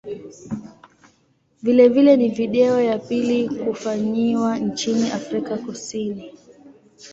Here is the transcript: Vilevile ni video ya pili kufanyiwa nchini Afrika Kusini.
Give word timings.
Vilevile 1.63 2.17
ni 2.17 2.29
video 2.29 2.81
ya 2.81 2.99
pili 2.99 3.49
kufanyiwa 3.49 4.57
nchini 4.59 5.11
Afrika 5.11 5.57
Kusini. 5.57 6.33